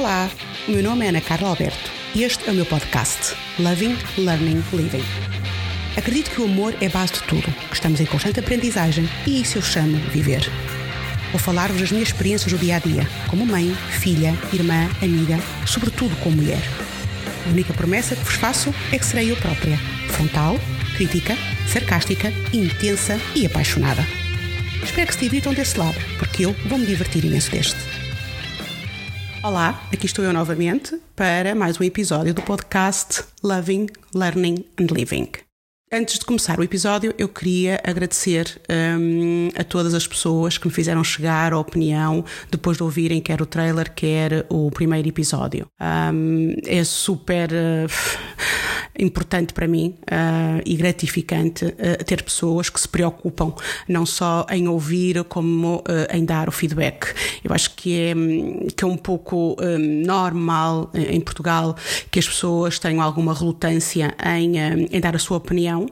[0.00, 0.30] Olá,
[0.66, 4.64] o meu nome é Ana Carla Alberto e este é o meu podcast Loving, Learning,
[4.72, 5.04] Living.
[5.94, 9.42] Acredito que o amor é a base de tudo, que estamos em constante aprendizagem e
[9.42, 10.40] isso eu chamo viver.
[11.30, 16.16] Vou falar-vos das minhas experiências do dia a dia, como mãe, filha, irmã, amiga, sobretudo
[16.16, 16.62] como mulher.
[17.44, 19.76] A única promessa que vos faço é que serei eu própria,
[20.12, 20.58] frontal,
[20.96, 21.36] crítica,
[21.70, 24.06] sarcástica, intensa e apaixonada.
[24.82, 27.89] Espero que se divirtam desse lado, porque eu vou me divertir imenso deste.
[29.42, 35.30] Olá, aqui estou eu novamente para mais um episódio do podcast Loving, Learning and Living.
[35.90, 40.72] Antes de começar o episódio, eu queria agradecer um, a todas as pessoas que me
[40.72, 45.66] fizeram chegar a opinião depois de ouvirem quer o trailer, quer o primeiro episódio.
[45.80, 47.50] Um, é super.
[47.50, 47.90] Uh,
[48.98, 53.54] importante para mim uh, e gratificante uh, ter pessoas que se preocupam
[53.88, 55.82] não só em ouvir como uh,
[56.14, 57.14] em dar o feedback.
[57.42, 58.14] Eu acho que é,
[58.76, 59.56] que é um pouco
[60.04, 61.76] normal em Portugal
[62.10, 64.56] que as pessoas tenham alguma relutância em,
[64.90, 65.86] em dar a sua opinião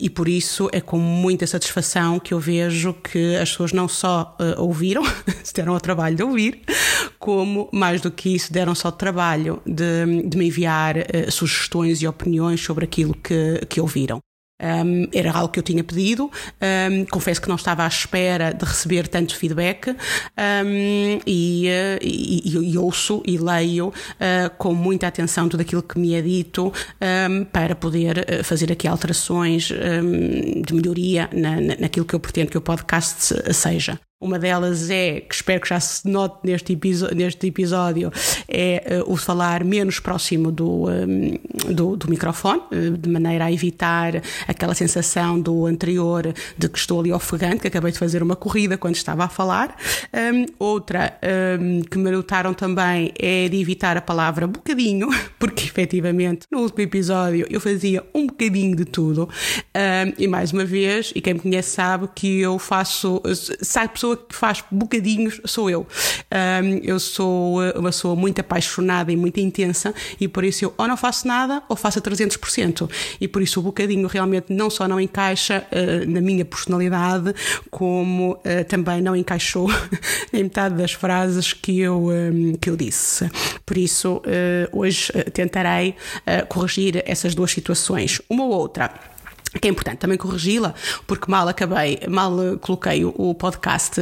[0.00, 4.36] e por isso é com muita satisfação que eu vejo que as pessoas não só
[4.56, 5.02] ouviram,
[5.42, 6.60] se deram ao trabalho de ouvir,
[7.18, 10.96] como mais do que isso deram só o trabalho de, de me enviar
[11.30, 14.20] sugestões e opiniões sobre aquilo que, que ouviram.
[14.62, 16.30] Um, era algo que eu tinha pedido,
[16.90, 21.68] um, confesso que não estava à espera de receber tanto feedback um, e,
[22.00, 23.92] e, e, ouço e leio uh,
[24.56, 26.72] com muita atenção tudo aquilo que me é dito
[27.52, 32.62] para poder uh, fazer aqui alterações de melhoria na, naquilo que eu pretendo que o
[32.62, 34.00] podcast seja.
[34.18, 36.74] Uma delas é, que espero que já se note neste,
[37.14, 38.10] neste episódio,
[38.48, 41.34] é uh, o falar menos próximo do, um,
[41.72, 47.00] do, do, microfone, uh, de maneira a evitar aquela sensação do anterior de que estou
[47.00, 49.76] ali ofegante, que acabei de fazer uma corrida quando estava a falar.
[50.12, 51.18] Um, outra
[51.60, 56.82] um, que me notaram também é de evitar a palavra bocadinho, porque efetivamente no último
[56.82, 59.28] episódio eu fazia um bocadinho de tudo.
[60.18, 63.22] e mais uma vez, e quem me conhece sabe que eu faço,
[63.62, 65.86] sabe pessoa que faz bocadinhos sou eu.
[66.32, 70.86] Um, eu sou uma pessoa muito apaixonada e muito intensa e por isso eu ou
[70.86, 72.90] não faço nada ou faço a 300%.
[73.20, 77.34] E por isso o bocadinho realmente não só não encaixa uh, na minha personalidade,
[77.70, 79.68] como uh, também não encaixou
[80.32, 83.30] em metade das frases que eu, um, que eu disse.
[83.64, 84.22] Por isso, uh,
[84.78, 85.94] hoje tentarei
[86.48, 88.20] corrigir essas duas situações.
[88.28, 88.90] Uma ou outra
[89.60, 90.74] que é importante também corrigi-la,
[91.06, 94.00] porque mal acabei, mal coloquei o podcast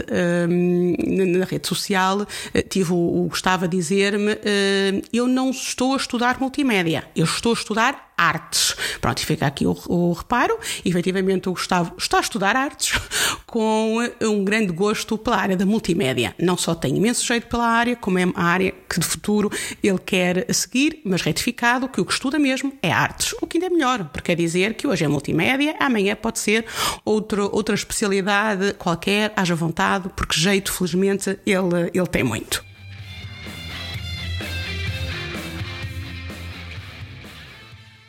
[0.49, 5.95] um, na rede social, eh, tive o, o Gustavo a dizer-me: uh, Eu não estou
[5.95, 8.75] a estudar multimédia, eu estou a estudar artes.
[9.01, 10.59] Pronto, e fica aqui o, o reparo.
[10.85, 12.99] Efetivamente, o Gustavo está a estudar artes
[13.47, 16.35] com um grande gosto pela área da multimédia.
[16.39, 19.51] Não só tem imenso jeito pela área, como é a área que de futuro
[19.83, 23.35] ele quer seguir, mas retificado que o que estuda mesmo é artes.
[23.41, 26.65] O que ainda é melhor, porque quer dizer que hoje é multimédia, amanhã pode ser
[27.05, 32.65] outro, outra especialidade qualquer, haja vontade, porque jeito, felizmente, ele, ele tem muito.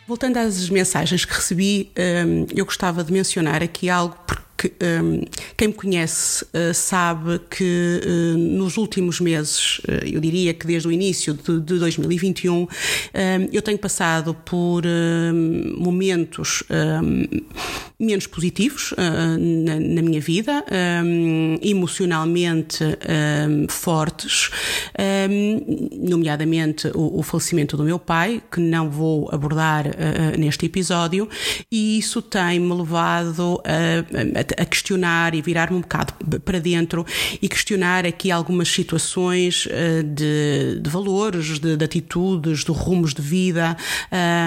[0.07, 5.21] Voltando às mensagens que recebi, hum, eu gostava de mencionar aqui algo porque um,
[5.57, 10.87] quem me conhece uh, sabe que uh, nos últimos meses, uh, eu diria que desde
[10.87, 12.67] o início de, de 2021, um,
[13.51, 17.25] eu tenho passado por hum, momentos hum,
[17.99, 20.63] menos positivos na, na, minha vida,
[21.03, 22.83] hum, emocionalmente
[23.69, 24.49] fortes,
[25.97, 29.85] nomeadamente o, o, falecimento do meu pai, que não vou abordar
[30.37, 31.27] neste episódio,
[31.71, 36.13] e isso tem-me levado a, a a questionar e virar-me um bocado
[36.43, 37.05] para dentro
[37.41, 43.21] e questionar aqui algumas situações eh, de, de valores, de, de, atitudes, de rumos de
[43.21, 43.75] vida,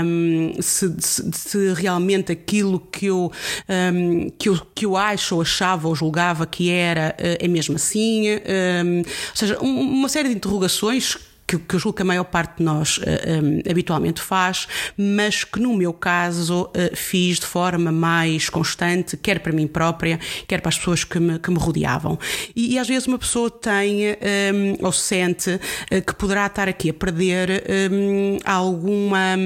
[0.04, 3.32] um, se, se, se, realmente aquilo que eu,
[3.68, 7.76] um, que eu, que eu acho ou achava ou julgava que era eh, é mesmo
[7.76, 8.28] assim.
[8.28, 11.16] Um, ou seja, uma série de interrogações
[11.48, 14.20] que, que eu julgo que a maior parte de nós uh, eh, um, eh, habitualmente
[14.20, 14.68] faz,
[14.98, 20.20] mas que no meu caso uh, fiz de forma mais constante, quer para mim própria,
[20.46, 22.18] quer para as pessoas que me, que me rodeavam.
[22.54, 26.90] E, e às vezes uma pessoa tem um, ou sente uh, que poderá estar aqui
[26.90, 29.36] a perder um, alguma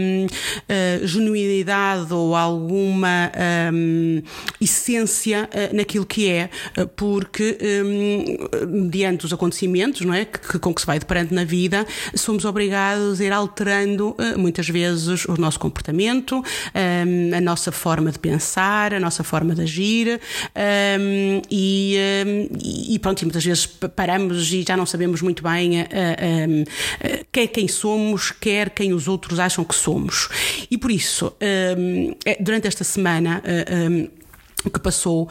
[1.05, 3.31] genuinidade ou alguma
[4.61, 6.51] essência naquilo que é,
[6.97, 7.59] porque
[8.67, 13.21] mediante os acontecimentos não é, que, com que se vai deparando na vida, somos obrigados
[13.21, 16.43] a ir alterando muitas vezes o nosso comportamento,
[17.37, 20.21] a nossa forma de pensar, a nossa forma de agir
[21.51, 21.97] e,
[22.89, 25.87] e pronto, e muitas vezes paramos e já não sabemos muito bem
[27.31, 30.29] quer quem somos, quer quem os outros acham que somos.
[30.71, 31.35] E por isso,
[32.41, 33.43] durante esta semana
[34.73, 35.29] que passou,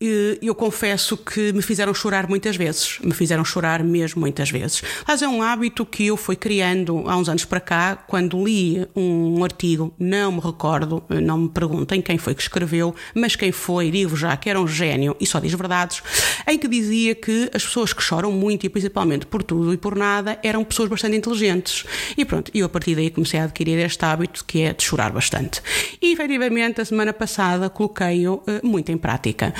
[0.00, 4.80] eu confesso que me fizeram chorar muitas vezes, me fizeram chorar mesmo muitas vezes.
[5.06, 8.86] Mas é um hábito que eu fui criando há uns anos para cá, quando li
[8.94, 13.90] um artigo, não me recordo, não me perguntem quem foi que escreveu, mas quem foi,
[13.90, 16.00] digo já que era um gênio e só diz verdades,
[16.46, 19.96] em que dizia que as pessoas que choram muito e principalmente por tudo e por
[19.96, 21.84] nada eram pessoas bastante inteligentes.
[22.16, 25.10] E pronto, eu a partir daí comecei a adquirir este hábito que é de chorar
[25.10, 25.60] bastante.
[26.00, 29.52] E efetivamente a semana passada coloquei-o eh, muito em prática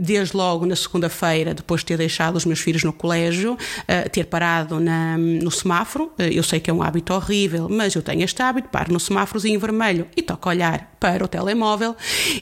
[0.00, 3.56] desde logo na segunda-feira, depois de ter deixado os meus filhos no colégio,
[3.86, 6.12] ah, ter parado na, no semáforo.
[6.18, 9.00] Ah, eu sei que é um hábito horrível, mas eu tenho este hábito, paro no
[9.00, 11.94] semáforozinho vermelho e toco olhar para o telemóvel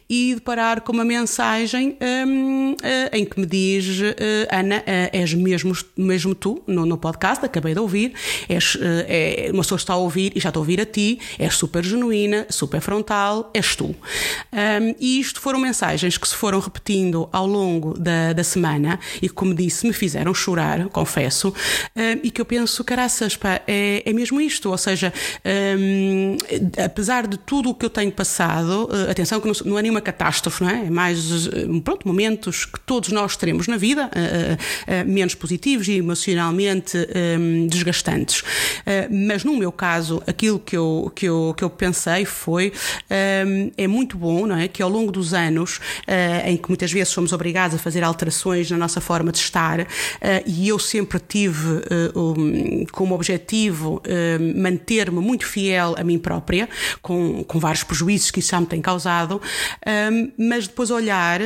[0.09, 3.87] e deparar com uma mensagem um, ah, em que me diz:
[4.51, 4.83] Ana,
[5.13, 8.13] és mesmo, mesmo tu, no, no podcast, acabei de ouvir,
[8.49, 11.55] és, é, uma pessoa está a ouvir e já estou a ouvir a ti, és
[11.55, 13.87] super genuína, super frontal, és tu.
[13.87, 19.01] Um, e isto foram mensagens que se foram repetindo repetindo ao longo da, da semana
[19.17, 21.55] e que, como disse, me fizeram chorar, confesso, uh,
[22.23, 24.71] e que eu penso, caraças, pá, é, é mesmo isto.
[24.71, 25.13] Ou seja,
[25.79, 26.37] um,
[26.85, 30.01] apesar de tudo o que eu tenho passado, uh, atenção que não, não, é nenhuma
[30.01, 30.87] catástrofe, não é?
[30.87, 34.11] É mais, uh, pronto, momentos que todos nós teremos na vida,
[35.07, 36.97] menos positivos e emocionalmente
[37.39, 38.43] um, desgastantes.
[39.11, 42.73] mas no meu caso, aquilo que eu, que eu, que eu pensei foi,
[43.47, 44.69] um, é muito bom, não é?
[44.69, 45.81] Que ao longo dos anos,
[46.45, 49.87] em que vezes somos obrigados a fazer alterações na nossa forma de estar, uh,
[50.47, 51.83] e eu sempre tive
[52.17, 56.69] um, como objetivo uh, manter-me muito fiel a mim própria,
[57.03, 59.41] com, com vários prejuízos que isso já me tem causado,
[60.39, 61.41] mas depois olhar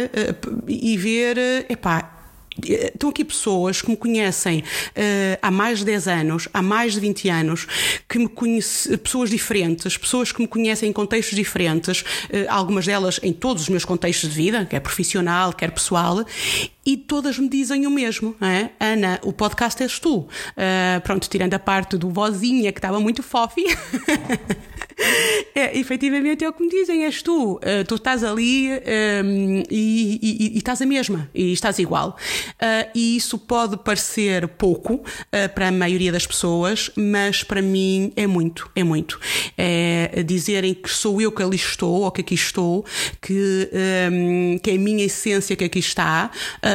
[0.68, 2.15] e ver, epá,
[2.64, 7.00] Estão aqui pessoas que me conhecem uh, há mais de 10 anos, há mais de
[7.00, 7.66] 20 anos,
[8.08, 13.20] que me conhecem, pessoas diferentes, pessoas que me conhecem em contextos diferentes, uh, algumas delas
[13.22, 16.24] em todos os meus contextos de vida, quer profissional, quer pessoal,
[16.86, 18.70] e todas me dizem o mesmo, é?
[18.78, 20.18] Ana, o podcast és tu.
[20.18, 23.64] Uh, pronto, tirando a parte do vozinha que estava muito fofi.
[25.54, 27.54] é, efetivamente é o que me dizem, és tu.
[27.54, 32.16] Uh, tu estás ali um, e, e, e, estás a mesma, e estás igual.
[32.52, 35.02] Uh, e isso pode parecer pouco uh,
[35.54, 39.20] para a maioria das pessoas, mas para mim é muito, é muito.
[39.56, 42.84] É dizerem que sou eu que ali estou, ou que aqui estou,
[43.20, 43.70] que,
[44.12, 46.30] um, que é a minha essência que aqui está,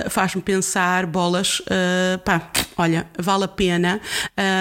[0.10, 1.62] faz-me pensar, bolas,
[2.26, 4.02] pá, olha, vale a pena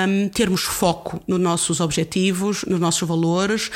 [0.09, 3.71] um, termos foco nos nossos objetivos, nos nossos valores,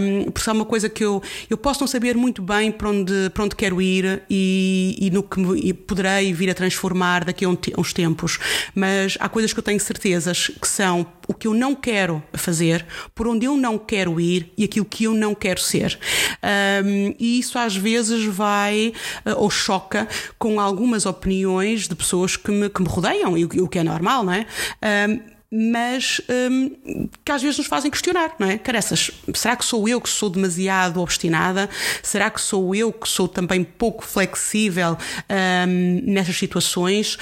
[0.00, 3.30] um, porque é uma coisa que eu, eu posso não saber muito bem para onde,
[3.30, 7.48] para onde quero ir e, e no que me, poderei vir a transformar daqui a
[7.48, 8.38] uns tempos,
[8.74, 12.86] mas há coisas que eu tenho certezas que são o que eu não quero fazer,
[13.14, 15.98] por onde eu não quero ir e aquilo que eu não quero ser.
[16.84, 18.92] Um, e isso às vezes vai
[19.26, 20.08] uh, ou choca
[20.38, 24.24] com algumas opiniões de pessoas que me, que me rodeiam, e o, que é normal,
[24.24, 24.46] não é?
[25.08, 26.18] Um, mas
[27.22, 28.56] que às vezes nos fazem questionar, não é?
[28.56, 31.68] Caraças, será que sou eu que sou demasiado obstinada?
[32.02, 34.96] Será que sou eu que sou também pouco flexível
[35.28, 37.18] um, nessas situações?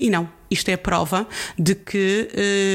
[0.00, 1.26] E não, isto é prova
[1.58, 2.28] de que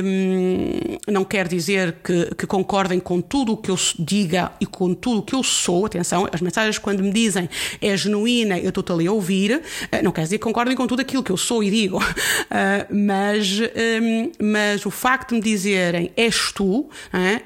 [0.04, 4.94] hum, não quer dizer que, que, concordem com tudo o que eu diga e com
[4.94, 5.86] tudo o que eu sou.
[5.86, 7.50] Atenção, as mensagens quando me dizem
[7.82, 11.02] é genuína, eu estou ali a ouvir, eh, não quer dizer que concordem com tudo
[11.02, 11.98] aquilo que eu sou e digo.
[11.98, 16.90] Uh, mas, um, mas o facto de me dizerem és tu, uh,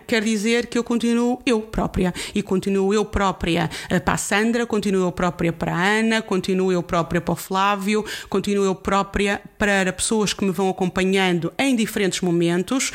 [0.08, 2.14] quer dizer que eu continuo eu própria.
[2.34, 3.70] E continuo eu própria
[4.04, 8.04] para a Sandra, continuo eu própria para a Ana, continuo eu própria para o Flávio,
[8.30, 12.92] continuo eu própria para pessoas pessoas que me vão acompanhando em diferentes momentos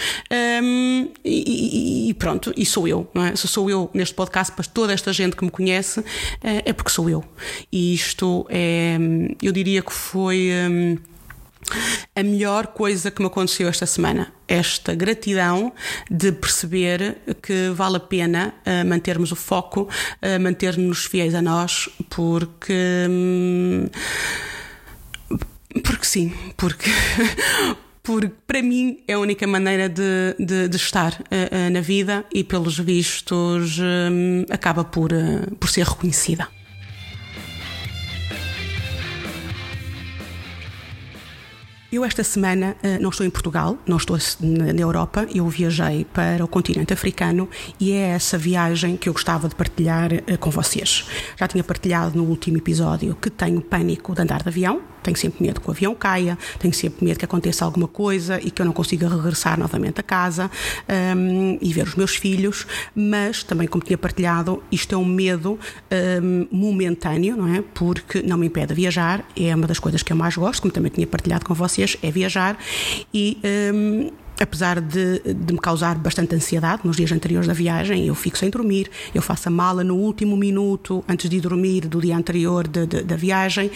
[0.63, 3.37] um, e, e, pronto, e sou eu, não é?
[3.37, 6.03] Se sou eu neste podcast, para toda esta gente que me conhece,
[6.43, 7.25] é, é porque sou eu.
[7.71, 8.97] E isto é,
[9.43, 10.51] eu diria que foi.
[10.69, 10.97] Um,
[12.17, 14.33] a melhor coisa que me aconteceu esta semana.
[14.47, 15.71] Esta gratidão
[16.11, 21.91] de perceber que vale a pena uh, mantermos o foco, uh, manter-nos fiéis a nós,
[22.09, 22.73] porque.
[23.11, 23.87] Um,
[25.81, 26.91] porque sim, porque.
[28.09, 32.25] porque para mim é a única maneira de, de, de estar uh, uh, na vida
[32.33, 36.49] e, pelos vistos, um, acaba por, uh, por ser reconhecida.
[41.93, 46.49] Eu esta semana não estou em Portugal, não estou na, Europa, eu viajei para o
[46.49, 47.49] continente africano
[47.81, 51.07] e é essa viagem que eu gostava de partilhar com vocês.
[51.35, 55.43] Já tinha partilhado no último episódio que tenho pânico de andar de avião, tenho sempre
[55.43, 58.67] medo que o avião caia, tenho sempre medo que aconteça alguma coisa e que eu
[58.67, 60.51] não consiga regressar novamente a casa
[61.17, 65.59] um, e ver os meus filhos, mas também, como tinha partilhado, isto é um medo
[66.23, 67.63] um, momentâneo, não é?
[67.75, 70.73] Porque não me impede de viajar, é uma das coisas que eu mais gosto, como
[70.73, 72.59] também tinha partilhado com vocês, é viajar
[73.13, 73.39] e.
[73.73, 78.39] Um, apesar de, de, me causar bastante ansiedade nos dias anteriores da viagem, eu fico
[78.39, 82.67] sem dormir, eu faço a mala no último minuto antes de dormir do dia anterior
[82.67, 83.71] de, de, da viagem.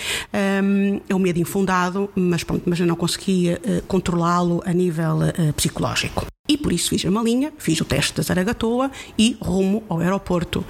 [0.63, 5.19] Um, é um medo infundado, mas pronto, mas eu não conseguia uh, controlá-lo a nível
[5.19, 6.27] uh, psicológico.
[6.49, 10.65] E por isso fiz a malinha, fiz o teste da Zaragatoa e rumo ao aeroporto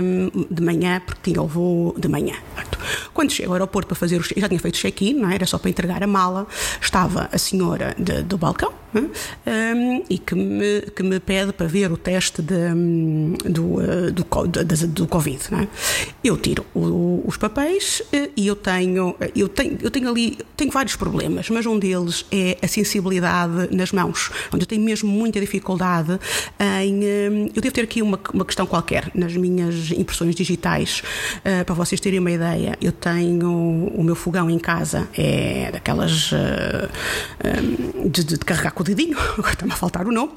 [0.00, 2.36] um, de manhã, porque tinha o voo de manhã.
[3.12, 5.34] Quando chego ao aeroporto para fazer o já tinha feito check-in, não é?
[5.34, 6.46] era só para entregar a mala,
[6.80, 11.90] estava a senhora de, do balcão um, e que me, que me pede para ver
[11.90, 12.54] o teste de,
[13.50, 15.42] do, uh, do, do, do Covid.
[15.52, 15.68] É?
[16.22, 20.70] Eu tiro o, os papéis uh, e eu tenho, eu tenho, eu tenho ali, tenho
[20.70, 25.40] vários problemas, mas um deles é a sensibilidade nas mãos, onde eu tenho mesmo muita
[25.40, 26.18] dificuldade
[26.60, 27.00] em.
[27.02, 31.02] Hum, eu devo ter aqui uma, uma questão qualquer nas minhas impressões digitais,
[31.38, 32.76] uh, para vocês terem uma ideia.
[32.80, 33.50] Eu tenho
[33.94, 36.36] o meu fogão em casa, é daquelas uh,
[37.44, 39.16] um, de, de, carregar com o dedinho,
[39.50, 40.32] está-me a faltar o nome,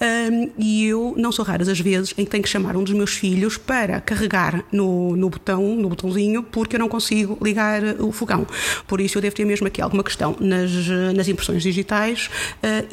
[0.00, 2.92] um, e eu não sou raras as vezes em que tenho que chamar um dos
[2.92, 8.12] meus filhos para carregar no, no botão, no botãozinho, porque eu não consigo ligar o
[8.12, 8.46] fogão.
[8.86, 10.70] Por isso eu devo ter mesmo aqui alguma questão nas,
[11.14, 12.28] nas impressões digitais,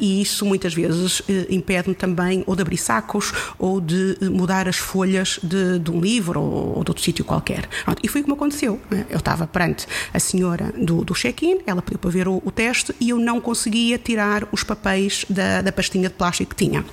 [0.00, 4.28] e isso muitas vezes vezes eh, impede-me também ou de abrir sacos ou de eh,
[4.28, 7.68] mudar as folhas de, de um livro ou, ou de outro sítio qualquer.
[7.84, 8.80] Pronto, e foi como aconteceu.
[8.90, 9.06] Né?
[9.10, 12.94] Eu estava perante a senhora do, do check-in, ela pediu para ver o, o, teste
[13.00, 16.84] e eu não conseguia tirar os papéis da, da pastinha de plástico que tinha.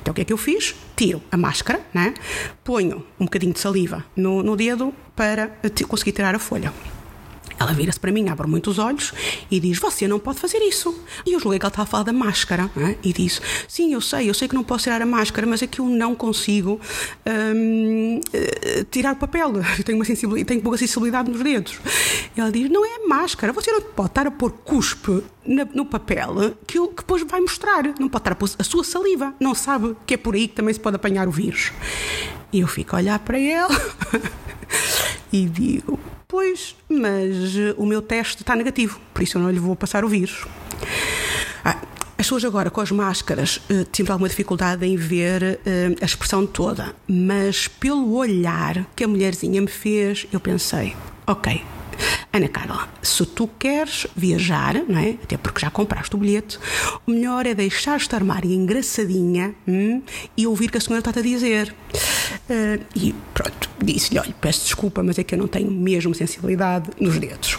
[0.00, 0.74] Então o que é que eu fiz?
[0.96, 2.14] Tiro a máscara, né?
[2.64, 5.50] ponho um bocadinho de saliva no, no dedo para
[5.88, 6.72] conseguir tirar a folha.
[7.58, 9.12] Ela vira-se para mim, abre muitos olhos
[9.50, 10.94] e diz: Você não pode fazer isso.
[11.24, 12.96] E eu julguei que ela estava a falar da máscara é?
[13.02, 15.66] e disse: Sim, eu sei, eu sei que não posso tirar a máscara, mas é
[15.66, 16.80] que eu não consigo
[17.26, 19.52] hum, eh, tirar o papel.
[19.78, 21.78] Eu tenho, uma sensibilidade, tenho pouca sensibilidade nos dedos.
[22.36, 25.22] E ela diz: Não é máscara, você não pode estar a pôr cuspe
[25.74, 27.84] no papel que, que depois vai mostrar.
[27.98, 29.34] Não pode estar a pôr a sua saliva.
[29.40, 31.72] Não sabe que é por aí que também se pode apanhar o vírus.
[32.52, 33.68] E eu fico a olhar para ela
[35.32, 35.98] e digo:
[36.28, 40.04] Pois, mas eh, o meu teste está negativo, por isso eu não lhe vou passar
[40.04, 40.44] o vírus.
[41.64, 41.80] Ah,
[42.18, 46.44] as pessoas agora com as máscaras uh, tive alguma dificuldade em ver uh, a expressão
[46.44, 51.62] toda, mas pelo olhar que a mulherzinha me fez, eu pensei: ok,
[52.36, 55.16] Ana Carla, se tu queres viajar, não é?
[55.22, 56.58] até porque já compraste o bilhete,
[57.06, 60.02] o melhor é deixar estar Maria engraçadinha hum,
[60.36, 61.74] e ouvir o que a senhora está a dizer.
[62.50, 66.90] Uh, e pronto, disse-lhe: olha, peço desculpa, mas é que eu não tenho mesmo sensibilidade
[67.00, 67.58] nos dedos.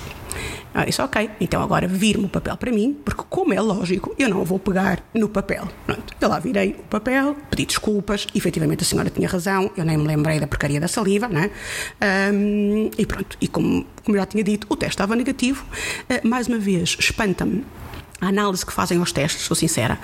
[0.79, 4.29] Ah, disse, ok, então agora vire-me o papel para mim, porque como é lógico, eu
[4.29, 5.67] não vou pegar no papel.
[5.88, 9.98] Pronto, eu lá virei o papel, pedi desculpas, efetivamente a senhora tinha razão, eu nem
[9.98, 11.50] me lembrei da porcaria da saliva, né?
[12.31, 15.65] Um, e pronto, e como, como já tinha dito, o teste estava negativo.
[16.07, 17.65] Uh, mais uma vez, espanta-me
[18.20, 20.00] a análise que fazem aos testes, sou sincera.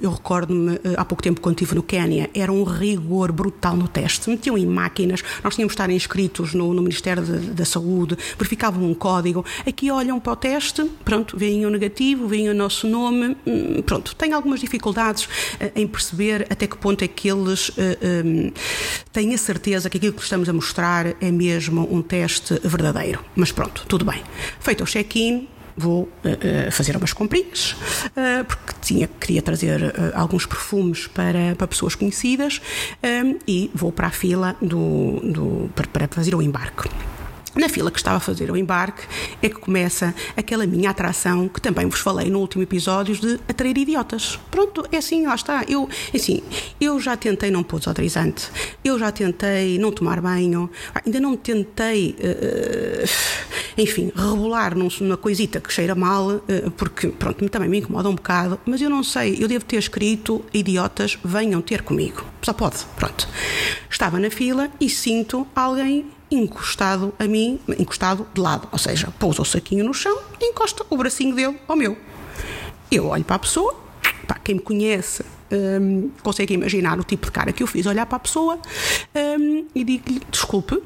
[0.00, 3.88] eu recordo-me, eh, há pouco tempo, quando estive no Quénia, era um rigor brutal no
[3.88, 4.28] teste.
[4.30, 8.94] Metiam em máquinas, nós tínhamos de estar inscritos no, no Ministério da Saúde, verificavam um
[8.94, 9.44] código.
[9.66, 14.14] Aqui olham para o teste, pronto, veem o negativo, veem o nosso nome, hum, pronto.
[14.14, 15.28] Tenho algumas dificuldades
[15.58, 18.52] eh, em perceber até que ponto é que eles eh,
[19.12, 23.24] têm a certeza que aquilo que estamos a mostrar é mesmo um teste verdadeiro.
[23.34, 24.22] Mas pronto, tudo bem.
[24.60, 30.46] Feito o check-in, vou uh, fazer umas comprinhas, uh, porque tinha, queria trazer uh, alguns
[30.46, 32.60] perfumes para, para pessoas conhecidas
[33.02, 36.88] um, e vou para a fila do, do, para, para fazer o embarque.
[37.56, 39.02] Na fila que estava a fazer o embarque
[39.40, 43.78] é que começa aquela minha atração que também vos falei no último episódio de atrair
[43.78, 44.38] idiotas.
[44.50, 45.64] Pronto, é assim, lá está.
[45.66, 46.42] Eu, é assim,
[46.78, 48.50] eu já tentei não pôr desodorizante,
[48.84, 55.72] eu já tentei não tomar banho, ainda não tentei, uh, enfim, rebolar numa coisita que
[55.72, 59.48] cheira mal, uh, porque, pronto, também me incomoda um bocado, mas eu não sei, eu
[59.48, 62.22] devo ter escrito idiotas, venham ter comigo.
[62.42, 63.26] Só pode, pronto.
[63.88, 69.42] Estava na fila e sinto alguém encostado a mim, encostado de lado, ou seja, pousa
[69.42, 71.96] o saquinho no chão e encosta o bracinho dele ao meu.
[72.90, 73.74] Eu olho para a pessoa,
[74.26, 75.24] pá, quem me conhece
[75.80, 78.58] um, consegue imaginar o tipo de cara que eu fiz, olhar para a pessoa
[79.14, 80.82] um, e digo-lhe desculpe,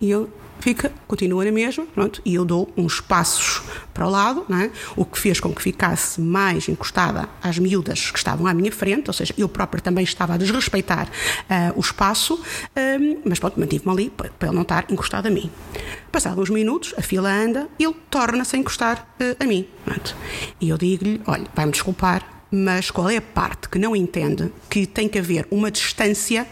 [0.00, 0.28] e ele
[0.60, 3.62] fica, continua na mesma, pronto, e eu dou uns passos
[3.92, 4.70] para o lado, é?
[4.96, 9.08] o que fez com que ficasse mais encostada às miúdas que estavam à minha frente,
[9.08, 13.92] ou seja, eu própria também estava a desrespeitar uh, o espaço, uh, mas pronto, mantive-me
[13.92, 15.50] ali para, para ele não estar encostado a mim.
[16.12, 19.66] Passados uns minutos, a fila anda, ele torna-se a encostar uh, a mim.
[19.84, 20.16] Pronto.
[20.60, 24.86] E eu digo-lhe: olha, vai-me desculpar, mas qual é a parte que não entende que
[24.86, 26.46] tem que haver uma distância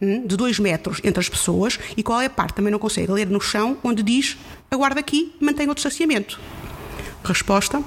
[0.00, 2.78] hum, de dois metros entre as pessoas e qual é a parte que também não
[2.78, 4.36] consegue ler no chão onde diz
[4.70, 6.40] aguarda aqui, mantenha o distanciamento?
[7.22, 7.82] Resposta: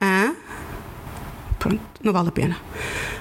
[0.00, 0.34] ah,
[1.58, 2.56] pronto, não vale a pena.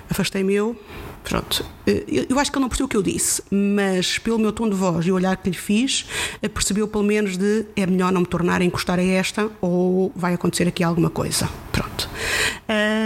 [0.10, 0.76] Afastei-me eu.
[1.24, 4.68] Pronto, eu acho que ele não percebeu o que eu disse, mas pelo meu tom
[4.70, 6.06] de voz e o olhar que lhe fiz,
[6.54, 10.34] percebeu pelo menos de é melhor não me tornar a encostar a esta ou vai
[10.34, 11.48] acontecer aqui alguma coisa.
[11.72, 12.10] Pronto.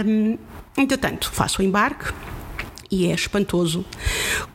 [0.06, 0.38] Um,
[0.76, 2.12] entretanto, faço o embarque
[2.90, 3.84] e é espantoso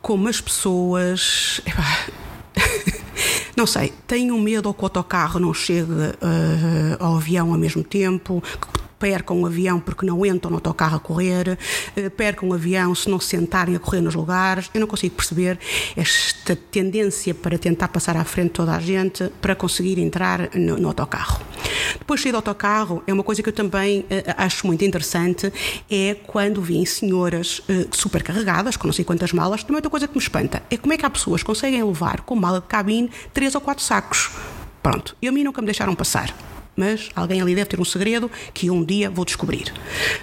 [0.01, 1.61] como as pessoas.
[3.55, 7.83] não sei, tenho medo ao que o autocarro não chegue uh, ao avião ao mesmo
[7.83, 8.43] tempo,
[9.01, 11.57] percam o avião porque não entram no autocarro a correr,
[11.95, 14.69] eh, percam o avião se não se sentarem a correr nos lugares.
[14.75, 15.57] Eu não consigo perceber
[15.97, 20.87] esta tendência para tentar passar à frente toda a gente para conseguir entrar no, no
[20.87, 21.41] autocarro.
[21.97, 24.05] Depois de sair do autocarro, é uma coisa que eu também uh,
[24.37, 25.51] acho muito interessante,
[25.89, 30.07] é quando vêm senhoras uh, super carregadas, com não sei quantas malas, também outra coisa
[30.07, 32.67] que me espanta, é como é que há pessoas que conseguem levar com mala de
[32.67, 34.29] cabine três ou quatro sacos.
[34.83, 36.33] Pronto, e a mim nunca me deixaram passar
[36.81, 39.71] mas alguém ali deve ter um segredo que um dia vou descobrir.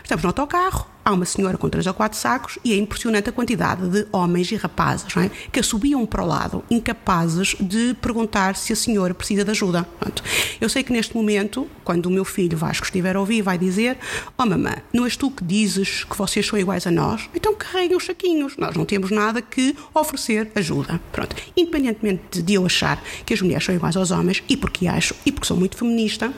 [0.02, 3.32] Estamos no autocarro, há uma senhora com três ou quatro sacos e é impressionante a
[3.32, 5.30] quantidade de homens e rapazes é?
[5.50, 9.84] que subiam para o lado, incapazes de perguntar se a senhora precisa de ajuda.
[9.84, 10.22] Portanto,
[10.60, 13.96] eu sei que neste momento, quando o meu filho Vasco estiver a ouvir, vai dizer:
[14.36, 17.28] Oh mamãe, não és tu que dizes que vocês são iguais a nós?
[17.34, 21.00] Então carreguem os saquinhos, nós não temos nada que oferecer ajuda.
[21.10, 25.14] Pronto, independentemente de eu achar que as mulheres são iguais aos homens, e porque acho,
[25.24, 26.30] e porque sou muito feminista,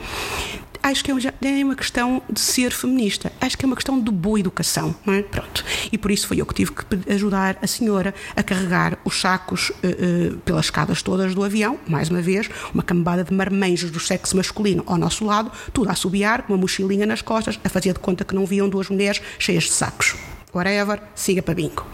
[0.83, 4.39] acho que é uma questão de ser feminista, acho que é uma questão de boa
[4.39, 5.21] educação, não é?
[5.21, 5.63] Pronto.
[5.91, 9.69] E por isso foi eu que tive que ajudar a senhora a carregar os sacos
[9.69, 13.99] uh, uh, pelas escadas todas do avião, mais uma vez, uma cambada de marmanjos do
[13.99, 17.93] sexo masculino ao nosso lado, tudo a assobiar, com uma mochilinha nas costas, a fazer
[17.93, 20.15] de conta que não viam duas mulheres cheias de sacos.
[20.53, 21.85] Whatever, siga para bingo.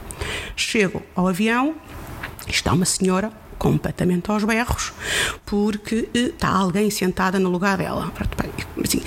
[0.55, 1.75] Chego ao avião,
[2.47, 4.93] está uma senhora completamente aos berros,
[5.45, 8.11] porque está alguém sentada no lugar dela.
[8.83, 9.01] Assim,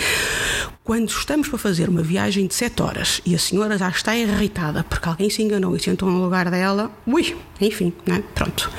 [0.83, 4.83] quando estamos para fazer uma viagem de 7 horas e a senhora já está irritada
[4.83, 8.23] porque alguém se enganou e sentou no lugar dela, ui, enfim, né?
[8.35, 8.71] pronto.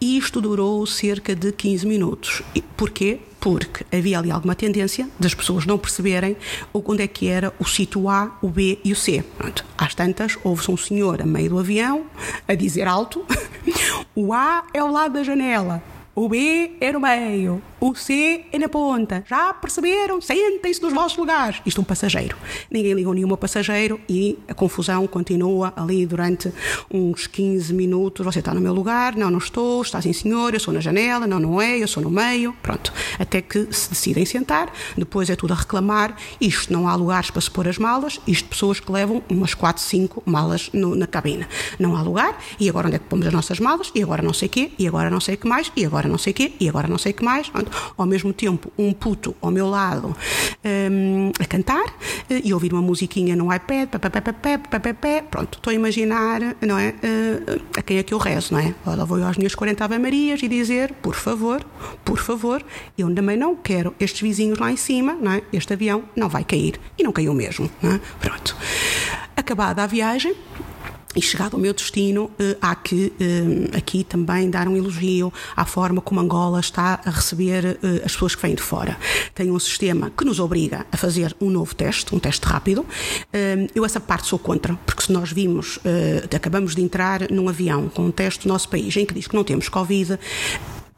[0.00, 2.42] Isto durou cerca de 15 minutos.
[2.54, 3.20] E porquê?
[3.42, 6.36] Porque havia ali alguma tendência das pessoas não perceberem
[6.72, 9.24] onde é que era o sítio A, o B e o C.
[9.36, 9.64] Pronto.
[9.76, 12.06] Às tantas, houve-se um senhor a meio do avião
[12.46, 13.26] a dizer alto:
[14.14, 15.82] o A é ao lado da janela,
[16.14, 19.24] o B é no meio, o C é na ponta.
[19.26, 20.20] Já perceberam?
[20.20, 21.60] Sentem-se nos vossos lugares.
[21.64, 22.36] Isto é um passageiro.
[22.70, 26.52] Ninguém ligou nenhum passageiro e a confusão continua ali durante
[26.92, 28.24] uns 15 minutos.
[28.24, 29.16] Você está no meu lugar?
[29.16, 29.80] Não, não estou.
[29.80, 30.52] Está sim, senhor.
[30.52, 31.26] Eu sou na janela.
[31.26, 31.78] Não, não é.
[31.78, 32.54] Eu sou no meio.
[32.62, 32.92] Pronto.
[33.18, 34.70] Até que se decidem sentar.
[34.96, 36.14] Depois é tudo a reclamar.
[36.38, 38.20] Isto não há lugares para se pôr as malas.
[38.26, 41.48] Isto pessoas que levam umas 4, 5 malas no, na cabina.
[41.80, 42.38] Não há lugar.
[42.60, 43.90] E agora onde é que pomos as nossas malas?
[43.94, 44.70] E agora não sei o quê.
[44.78, 45.72] E agora não sei o que mais.
[45.74, 47.50] E agora agora não sei o quê, e agora não sei o que mais.
[47.96, 50.16] Ao mesmo tempo, um puto ao meu lado
[50.64, 51.84] um, a cantar
[52.28, 53.88] eh, e ouvir uma musiquinha no iPad,
[55.30, 56.88] pronto, estou a imaginar, não é?
[56.90, 58.74] Uh, a quem é que eu rezo, não é?
[58.84, 61.64] Ora, vou às minhas 40 Ave Marias e dizer, por favor,
[62.04, 62.64] por favor,
[62.96, 65.42] eu também não quero estes vizinhos lá em cima, não é?
[65.52, 66.80] Este avião não vai cair.
[66.98, 68.00] E não caiu mesmo, não é?
[68.20, 68.56] Pronto.
[69.36, 70.34] Acabada a viagem,
[71.14, 75.64] e chegado ao meu destino, eh, há que eh, aqui também dar um elogio à
[75.64, 78.96] forma como Angola está a receber eh, as pessoas que vêm de fora.
[79.34, 82.86] Tem um sistema que nos obriga a fazer um novo teste, um teste rápido.
[83.74, 85.78] Eu essa parte sou contra, porque se nós vimos,
[86.34, 89.34] acabamos de entrar num avião com um teste do nosso país em que diz que
[89.34, 90.18] não temos Covid,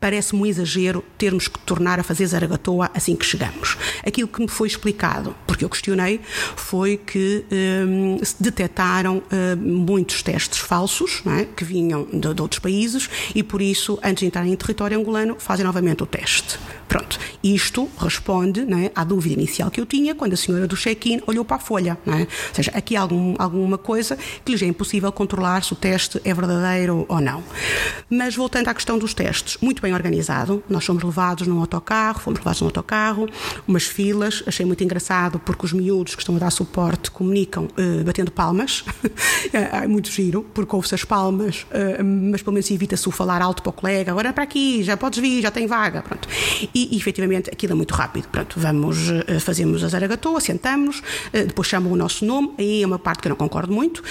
[0.04, 3.78] parece-me um exagero termos que tornar a fazer zaragatoa assim que chegamos.
[4.06, 6.20] Aquilo que me foi explicado, porque eu questionei,
[6.56, 11.46] foi que hum, se detectaram hum, muitos testes falsos, é?
[11.46, 15.36] que vinham de, de, outros países, e por isso, antes de entrar em território angolano,
[15.38, 16.58] fazem novamente o teste.
[16.88, 21.20] Pronto, isto responde é, à dúvida inicial que eu tinha quando a senhora do check-in
[21.26, 21.98] olhou para a folha.
[22.06, 22.20] É?
[22.20, 26.20] Ou seja, aqui há algum, alguma coisa que lhes é impossível controlar se o teste
[26.24, 27.42] é verdadeiro ou não.
[28.08, 30.62] Mas voltando à questão dos testes, muito bem organizado.
[30.68, 33.28] Nós fomos levados num autocarro, fomos levados num autocarro,
[33.66, 38.04] umas filas, achei muito engraçado porque os miúdos que estão a dar suporte comunicam uh,
[38.04, 38.84] batendo palmas.
[39.52, 43.62] é muito giro, porque ouve-se as palmas, uh, mas pelo menos evita-se o falar alto
[43.62, 46.02] para o colega, agora é para aqui, já podes vir, já tem vaga.
[46.02, 46.28] Pronto.
[46.74, 48.28] E, efetivamente aquilo é muito rápido.
[48.28, 52.98] Pronto, vamos, uh, fazemos a zaragatoa, sentamos, depois chamam o nosso nome, aí é uma
[52.98, 54.02] parte que eu não concordo muito,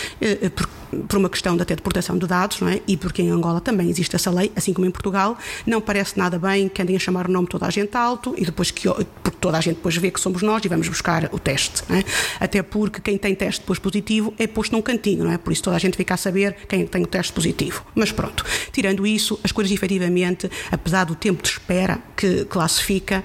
[0.56, 0.70] por,
[1.08, 2.82] por uma questão de até de proteção de dados, não é?
[2.88, 6.38] E porque em Angola também existe essa lei, assim como em Portugal, não parece nada
[6.40, 8.88] bem que andem a chamar o nome toda a gente alto e depois que
[9.24, 11.84] porque toda a gente depois vê que somos nós e vamos buscar o teste.
[11.90, 12.04] É?
[12.44, 15.38] Até porque quem tem teste depois positivo é posto num cantinho, não é?
[15.38, 17.86] Por isso toda a gente fica a saber quem tem o teste positivo.
[17.96, 23.24] Mas pronto, tirando isso, as coisas efetivamente, apesar do tempo de espera que classifica,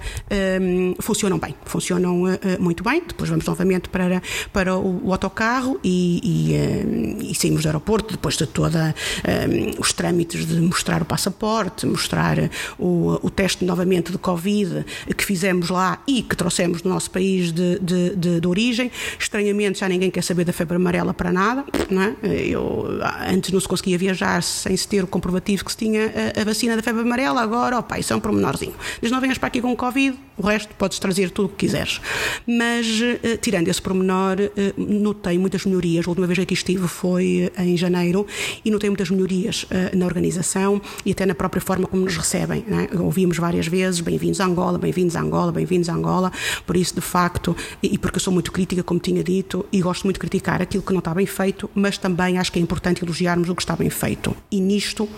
[0.61, 3.03] um, funcionam bem, funcionam uh, muito bem.
[3.07, 8.13] Depois vamos novamente para, para o, o autocarro e, e, uh, e, saímos do aeroporto
[8.13, 8.95] depois de toda
[9.27, 12.37] um, os trâmites de mostrar o passaporte, mostrar
[12.79, 14.85] o, o teste novamente de Covid
[15.17, 18.91] que fizemos lá e que trouxemos do nosso país de, de, de, de origem.
[19.19, 21.65] Estranhamente, já ninguém quer saber da febre amarela para nada.
[21.91, 22.15] Não é?
[22.23, 22.87] Eu,
[23.29, 26.45] antes não se conseguia viajar sem se ter o comprovativo que se tinha a, a
[26.45, 28.75] vacina da febre amarela, agora, opa, isso é um pormenorzinho.
[29.01, 32.01] Diz não venhas para aqui com Covid, o resto podes trazer tudo o que quiseres.
[32.47, 36.07] Mas, uh, tirando esse pormenor, uh, notei muitas melhorias.
[36.07, 38.27] A última vez que estive foi em janeiro
[38.65, 42.65] e notei muitas melhorias na organização e até na própria forma como nos recebem.
[42.69, 42.99] É?
[42.99, 46.33] Ouvimos várias vezes: bem-vindos a Angola, bem-vindos a Angola, bem-vindos a Angola.
[46.65, 50.05] Por isso, de facto, e porque eu sou muito crítica, como tinha dito, e gosto
[50.05, 53.05] muito de criticar aquilo que não está bem feito, mas também acho que é importante
[53.05, 54.37] elogiarmos o que está bem feito.
[54.51, 55.09] E nisto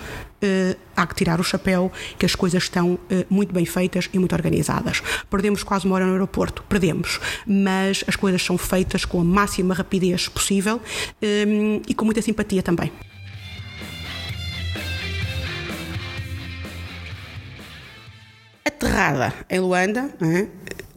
[0.42, 2.98] Uh, há que tirar o chapéu que as coisas estão uh,
[3.28, 5.02] muito bem feitas e muito organizadas.
[5.28, 9.74] Perdemos quase uma hora no aeroporto, perdemos, mas as coisas são feitas com a máxima
[9.74, 12.90] rapidez possível um, eh, e com muita simpatia também.
[18.64, 20.10] Aterrada em Luanda?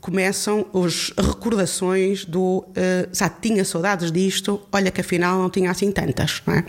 [0.04, 2.66] Começam as recordações do uh,
[3.13, 6.44] já tinha saudades disto, olha que afinal não tinha assim tantas.
[6.46, 6.62] É?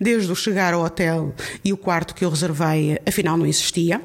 [0.00, 4.00] Desde o chegar ao hotel e o quarto que eu reservei, afinal não existia.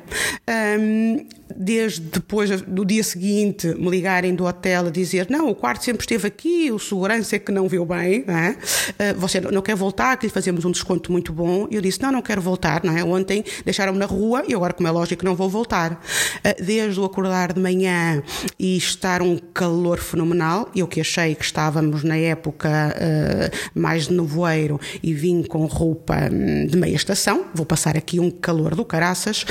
[0.78, 5.84] Um, desde depois do dia seguinte me ligarem do hotel a dizer não, o quarto
[5.84, 8.52] sempre esteve aqui, o segurança é que não viu bem, não é?
[8.52, 11.68] uh, você não quer voltar, que lhe fazemos um desconto muito bom.
[11.70, 13.04] E eu disse, não, não quero voltar, não é?
[13.04, 15.94] Ontem deixaram-me na rua e agora, como é lógico, não vou voltar.
[15.94, 18.24] Uh, desde o acordar de manhã
[18.60, 24.14] e estar um calor fenomenal, eu que achei que estávamos na época uh, mais de
[24.14, 28.86] nevoeiro e vim com roupa hum, de meia estação, vou passar aqui um calor do
[28.86, 29.46] caraças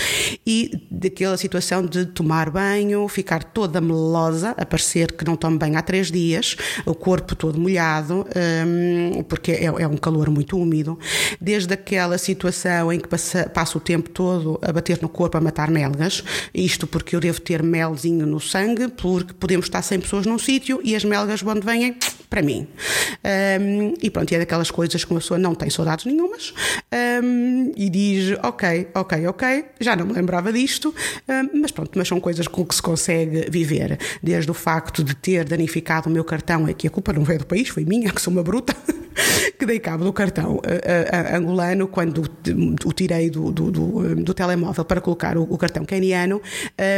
[0.47, 5.77] e daquela situação de tomar banho, ficar toda melosa, a parecer que não tomo banho
[5.77, 8.27] há três dias, o corpo todo molhado,
[8.67, 10.99] um, porque é, é, um calor muito úmido,
[11.41, 15.41] desde aquela situação em que passa, passo o tempo todo a bater no corpo a
[15.41, 20.27] matar melgas, isto porque eu devo ter melzinho no sangue, porque podemos estar 100 pessoas
[20.27, 21.97] num sítio e as melgas onde vêm
[22.35, 22.67] para mim.
[23.61, 26.53] Um, e pronto, é daquelas coisas que uma pessoa não tem saudades nenhumas
[27.23, 30.93] um, e diz: Ok, ok, ok, já não me lembrava disto,
[31.29, 34.01] um, mas pronto, mas são coisas com que se consegue viver.
[34.21, 37.39] Desde o facto de ter danificado o meu cartão, é que a culpa não veio
[37.39, 38.75] do país, foi minha, que sou uma bruta.
[39.57, 42.23] que dei cabo do cartão uh, uh, angolano quando
[42.85, 46.43] o tirei do, do, do, do telemóvel para colocar o, o cartão keniano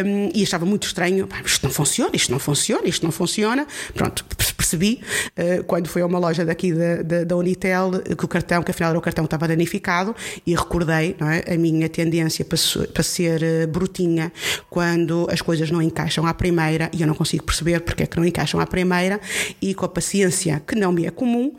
[0.05, 1.29] um, e achava muito estranho.
[1.44, 3.66] Isto não funciona, isto não funciona, isto não funciona.
[3.94, 4.25] Pronto,
[4.66, 5.00] percebi
[5.38, 8.70] uh, quando fui a uma loja daqui da, da, da, Unitel que o cartão, que
[8.72, 12.59] afinal era o cartão estava danificado e recordei é, a minha tendência para,
[12.92, 14.33] para ser brutinha
[14.68, 18.16] quando as coisas não encaixam à primeira e eu não consigo perceber porque é que
[18.16, 19.20] não encaixam à primeira
[19.61, 21.55] e com a paciência que não me é comum.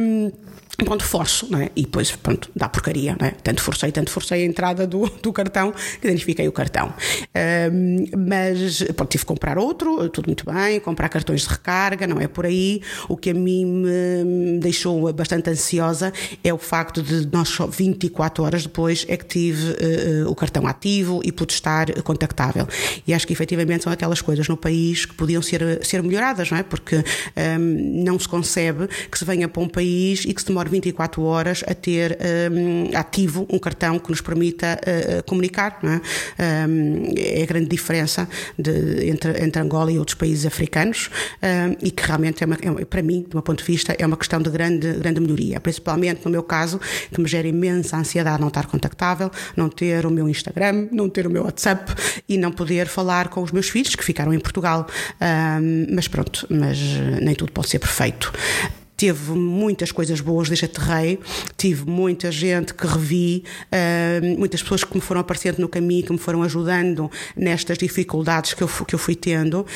[0.00, 0.32] Um,
[0.82, 1.70] pronto, forço, não é?
[1.76, 3.30] E depois, pronto, dá porcaria, não é?
[3.30, 6.94] Tanto forcei, tanto forcei a entrada do, do cartão que identifiquei o cartão.
[7.72, 12.20] Um, mas, pronto, tive que comprar outro, tudo muito bem, comprar cartões de recarga, não
[12.20, 12.80] é por aí.
[13.08, 18.42] O que a mim me deixou bastante ansiosa é o facto de nós só 24
[18.42, 22.66] horas depois é que tive uh, o cartão ativo e pude estar contactável.
[23.06, 26.58] E acho que efetivamente são aquelas coisas no país que podiam ser, ser melhoradas, não
[26.58, 26.62] é?
[26.62, 30.70] Porque um, não se concebe que se venha para um país e que se demore
[30.70, 32.18] 24 horas a ter
[32.50, 35.78] um, ativo um cartão que nos permita uh, comunicar.
[35.84, 36.66] É?
[36.66, 41.10] Um, é a grande diferença de, entre, entre Angola e outros países africanos
[41.42, 44.06] um, e que realmente, é, uma, é para mim, do meu ponto de vista, é
[44.06, 45.60] uma questão de grande, grande melhoria.
[45.60, 46.80] Principalmente no meu caso,
[47.12, 51.26] que me gera imensa ansiedade não estar contactável, não ter o meu Instagram, não ter
[51.26, 51.92] o meu WhatsApp
[52.28, 54.86] e não poder falar com os meus filhos que ficaram em Portugal.
[55.90, 56.78] mas pronto, mas
[57.20, 58.32] nem tudo pode ser perfeito.
[58.96, 61.18] Teve muitas coisas boas desde Aterrei,
[61.56, 66.12] tive muita gente que revi, uh, muitas pessoas que me foram aparecendo no caminho, que
[66.12, 69.66] me foram ajudando nestas dificuldades que eu, que eu fui tendo uh,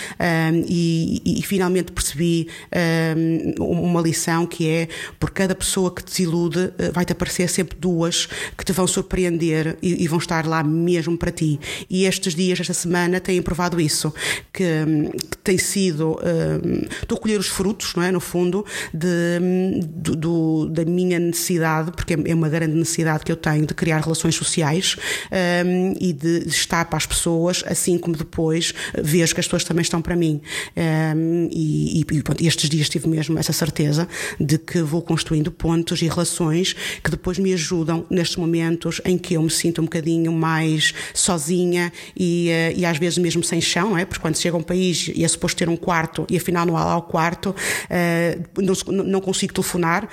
[0.66, 6.72] e, e, finalmente percebi uh, uma lição que é por cada pessoa que te desilude
[6.92, 11.30] vai-te aparecer sempre duas que te vão surpreender e, e, vão estar lá mesmo para
[11.30, 11.58] ti.
[11.88, 14.12] E estes dias, esta semana, têm provado isso,
[14.52, 14.64] que,
[15.30, 16.18] que tem sido,
[17.00, 19.07] estou a colher os frutos, não é, no fundo, de,
[19.84, 24.00] do, do, da minha necessidade, porque é uma grande necessidade que eu tenho de criar
[24.00, 24.96] relações sociais
[25.66, 29.64] um, e de, de, estar para as pessoas, assim como depois vejo que as pessoas
[29.64, 30.40] também estão para mim.
[30.76, 36.02] Um, e, e pronto, estes dias tive mesmo essa certeza de que vou construindo pontos
[36.02, 40.32] e relações que depois me ajudam nestes momentos em que eu me sinto um bocadinho
[40.32, 44.04] mais sozinha e, uh, e às vezes mesmo sem chão, é?
[44.04, 46.76] porque quando chega a um país e é suposto ter um quarto e afinal não
[46.76, 50.08] há lá o quarto, uh, não, não, consigo telefonar, uh,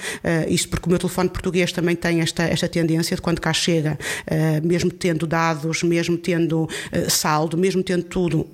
[0.50, 3.98] isto porque o meu telefone português também tem esta, esta tendência de quando cá chega,
[4.28, 6.70] uh, mesmo tendo dados, mesmo tendo uh,
[7.10, 8.48] saldo, mesmo tendo tudo,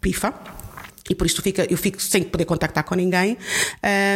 [0.00, 0.55] pifa
[1.08, 3.36] e por isso fica, eu fico sem poder contactar com ninguém.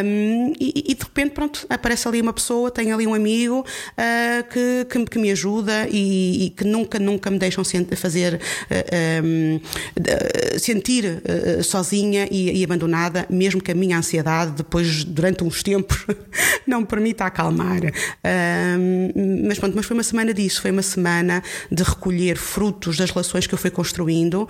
[0.04, 4.44] Um, e, e, de repente pronto aparece ali uma pessoa tem ali um amigo uh,
[4.50, 7.64] que, que, que, me ajuda e, e, que nunca nunca me deixam
[7.96, 14.52] fazer uh, um, uh, sentir uh, sozinha e, e, abandonada mesmo que a minha ansiedade
[14.52, 16.06] depois durante uns tempos
[16.66, 17.80] não me permita acalmar.
[17.80, 23.10] Um, mas pronto mas foi uma semana disso foi uma semana de recolher frutos das
[23.10, 24.48] relações que eu fui construindo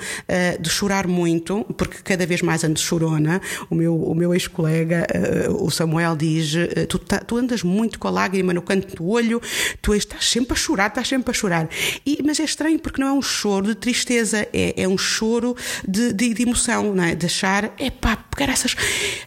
[0.61, 3.40] de chorar muito porque cada vez mais ando chorona.
[3.69, 5.07] O meu, o meu ex-colega,
[5.49, 8.97] uh, o Samuel, diz: uh, tu, tá, tu, andas muito com a lágrima no canto
[8.97, 9.43] do olho,
[9.83, 11.69] tu estás sempre a chorar, estás sempre a chorar.
[12.07, 15.57] E, mas é estranho porque não é um choro de tristeza, é, é um choro
[15.87, 17.14] de, de, de emoção, não é?
[17.14, 18.77] de achar, pá, essas.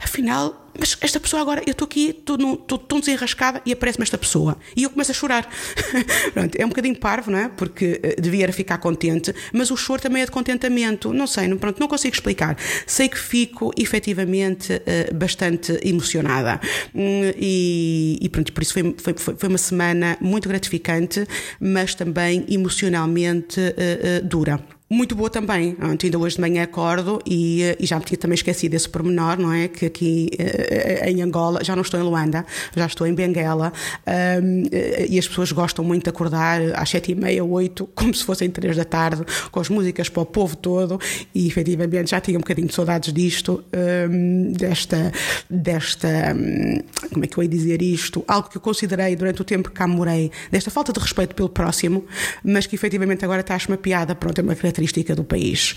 [0.01, 4.57] Afinal, mas esta pessoa agora, eu estou aqui, estou tão desenrascada e aparece-me esta pessoa.
[4.75, 5.47] E eu começo a chorar.
[6.33, 7.49] Pronto, é um bocadinho parvo, não é?
[7.49, 11.13] Porque uh, devia ficar contente, mas o choro também é de contentamento.
[11.13, 12.57] Não sei, não, pronto, não consigo explicar.
[12.85, 16.59] Sei que fico efetivamente uh, bastante emocionada.
[16.93, 21.25] Um, e, e, pronto, por isso foi, foi, foi uma semana muito gratificante,
[21.59, 24.72] mas também emocionalmente uh, dura.
[24.89, 25.75] Muito boa também.
[25.79, 29.39] Ainda hoje de manhã acordo e, eh, e, já me tinha também esquecido desse pormenor,
[29.39, 29.67] não é?
[29.67, 33.71] Que aqui eh, em Angola, já não estou em Luanda, já estou em Benguela
[34.05, 38.13] um, eh, e as pessoas gostam muito de acordar às sete e meia, oito, como
[38.13, 40.99] se fossem três da tarde, com as músicas para o povo todo
[41.33, 45.11] e efetivamente já tinha um bocadinho de saudades disto, um, desta,
[45.49, 48.23] desta, um, como é que eu ia dizer isto?
[48.27, 51.49] Algo que eu considerei durante o tempo que cá morei, desta falta de respeito pelo
[51.49, 52.05] próximo,
[52.43, 55.75] mas que efetivamente agora está-se uma piada, pronto, é uma característica do país.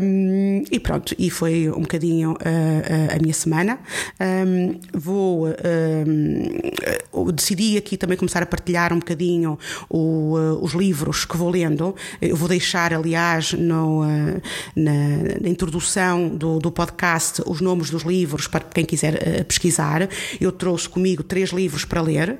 [0.00, 3.78] Um, e pronto, e foi um bocadinho uh, uh, a minha semana.
[4.20, 5.48] Um, vou.
[5.48, 11.50] Um, decidi aqui também começar a partilhar um bocadinho o, uh, os livros que vou
[11.50, 11.94] lendo.
[12.20, 14.02] Eu vou deixar, aliás, no,
[14.76, 14.92] na,
[15.40, 20.08] na, introdução do, do, podcast os nomes dos livros para quem quiser pesquisar.
[20.40, 22.38] Eu trouxe comigo três livros para ler,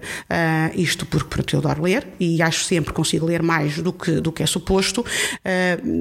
[0.75, 4.21] isto porque, porque eu adoro ler e acho sempre que consigo ler mais do que,
[4.21, 5.05] do que é suposto.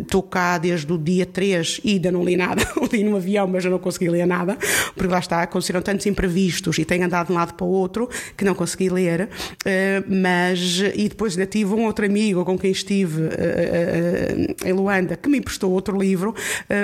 [0.02, 2.63] Estou uh, cá desde o dia 3 e ainda não li nada.
[2.91, 4.58] li no avião, mas eu não consegui ler nada,
[4.95, 8.10] porque lá está, aconteceram tantos imprevistos e tenho andado de um lado para o outro
[8.38, 9.30] que não consegui ler.
[9.65, 15.15] Uh, mas, e depois ainda tive um outro amigo com quem estive uh, em Luanda
[15.15, 16.36] que me emprestou outro livro,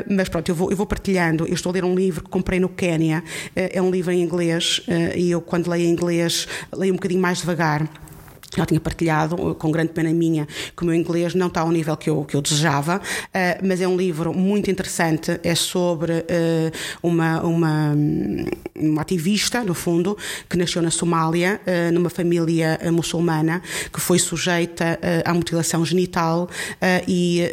[0.09, 1.45] mas pronto, eu vou, eu vou partilhando.
[1.45, 3.23] Eu estou a ler um livro que comprei no Quénia,
[3.55, 4.81] é um livro em inglês
[5.15, 7.89] e eu, quando leio em inglês, leio um bocadinho mais devagar
[8.55, 11.95] já tinha partilhado, com grande pena minha, que o meu inglês não está ao nível
[11.95, 16.71] que eu, que eu desejava, uh, mas é um livro muito interessante, é sobre uh,
[17.03, 17.95] uma, uma,
[18.75, 20.17] uma ativista, no fundo,
[20.49, 23.61] que nasceu na Somália, uh, numa família muçulmana,
[23.93, 26.49] que foi sujeita à mutilação genital
[27.07, 27.43] e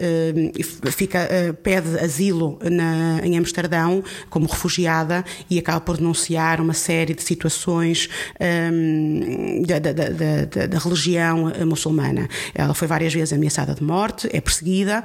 [0.91, 1.29] fica,
[1.63, 8.09] pede asilo na, em Amsterdão como refugiada e acaba por denunciar uma série de situações
[8.41, 12.29] um, da, da, da, da religião eh, muçulmana.
[12.55, 15.05] Ela foi várias vezes ameaçada de morte, é perseguida,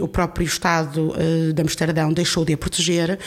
[0.00, 3.18] o próprio Estado uh, de Amsterdão deixou de a proteger uh,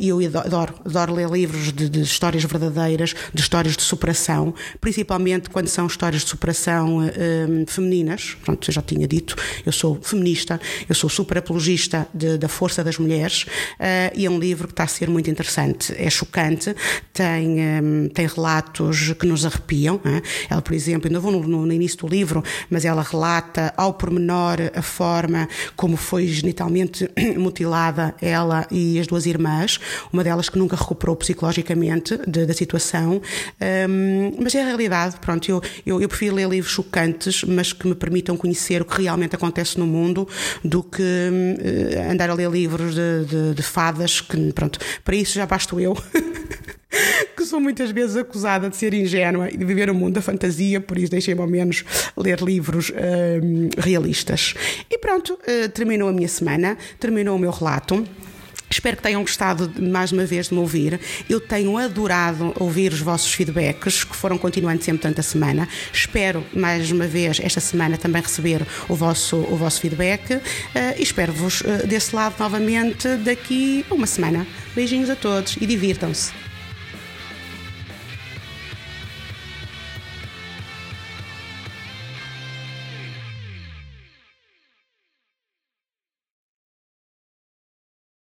[0.00, 5.50] e eu adoro, adoro ler livros de, de, histórias verdadeiras, de histórias de superação, principalmente
[5.50, 7.00] quando são histórias de superação
[7.66, 8.36] femininas.
[8.44, 12.82] Pronto, eu já tinha dito, eu sou feminista, eu sou super apologista de, da força
[12.82, 13.46] das mulheres
[14.14, 15.94] e é um livro que está a ser muito interessante.
[15.96, 16.74] É chocante,
[17.12, 17.56] tem,
[18.14, 20.00] tem relatos que nos arrepiam.
[20.48, 24.58] Ela, por exemplo, ainda vou no, no início do livro, mas ela relata ao pormenor
[24.74, 29.80] a forma como foi genitalmente mutilada ela e as duas irmãs,
[30.12, 33.20] uma delas que nunca recuperou psicologicamente de, da situação,
[33.88, 37.86] um, mas é a realidade, pronto, eu, eu, eu prefiro ler livros chocantes, mas que
[37.86, 40.28] me permitam conhecer o que realmente acontece no mundo,
[40.64, 45.34] do que uh, andar a ler livros de, de, de fadas, que pronto, para isso
[45.34, 45.96] já basto eu.
[47.36, 50.80] que sou muitas vezes acusada de ser ingênua e de viver o mundo da fantasia,
[50.80, 51.84] por isso deixei-me ao menos
[52.16, 54.54] ler livros uh, realistas.
[54.90, 58.04] E pronto, uh, terminou a minha semana, terminou o meu relato.
[58.68, 61.00] Espero que tenham gostado mais uma vez de me ouvir.
[61.30, 65.68] Eu tenho adorado ouvir os vossos feedbacks, que foram continuando sempre tanta semana.
[65.92, 70.40] Espero mais uma vez esta semana também receber o vosso, o vosso feedback uh,
[70.98, 74.46] e espero-vos uh, desse lado novamente daqui a uma semana.
[74.74, 76.45] Beijinhos a todos e divirtam-se.